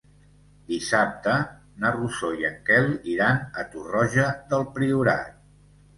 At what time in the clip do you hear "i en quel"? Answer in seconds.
2.43-2.89